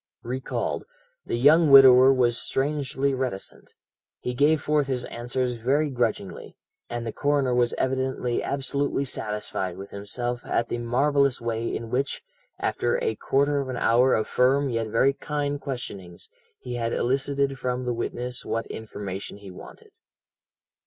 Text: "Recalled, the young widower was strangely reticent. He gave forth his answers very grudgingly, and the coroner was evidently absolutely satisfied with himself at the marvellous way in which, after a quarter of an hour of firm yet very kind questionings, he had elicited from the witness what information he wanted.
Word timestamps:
"Recalled, 0.23 0.85
the 1.27 1.37
young 1.37 1.69
widower 1.69 2.11
was 2.11 2.35
strangely 2.35 3.13
reticent. 3.13 3.75
He 4.19 4.33
gave 4.33 4.59
forth 4.59 4.87
his 4.87 5.05
answers 5.05 5.57
very 5.57 5.91
grudgingly, 5.91 6.57
and 6.89 7.05
the 7.05 7.13
coroner 7.13 7.53
was 7.53 7.73
evidently 7.75 8.41
absolutely 8.41 9.05
satisfied 9.05 9.77
with 9.77 9.91
himself 9.91 10.43
at 10.43 10.69
the 10.69 10.79
marvellous 10.79 11.39
way 11.39 11.67
in 11.75 11.91
which, 11.91 12.23
after 12.57 12.97
a 13.03 13.13
quarter 13.13 13.59
of 13.59 13.69
an 13.69 13.77
hour 13.77 14.15
of 14.15 14.27
firm 14.27 14.71
yet 14.71 14.87
very 14.87 15.13
kind 15.13 15.61
questionings, 15.61 16.31
he 16.57 16.77
had 16.77 16.93
elicited 16.93 17.59
from 17.59 17.85
the 17.85 17.93
witness 17.93 18.43
what 18.43 18.65
information 18.65 19.37
he 19.37 19.51
wanted. 19.51 19.91